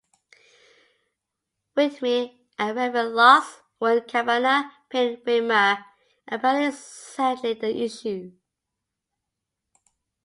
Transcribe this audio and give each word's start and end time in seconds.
Whitmer 1.77 2.35
and 2.57 2.75
Raven 2.75 3.13
lost 3.13 3.61
when 3.77 4.01
Cabana 4.07 4.71
pinned 4.89 5.17
Whitmer, 5.19 5.85
apparently 6.27 6.75
settling 6.75 7.59
the 7.59 7.83
issue. 7.83 8.31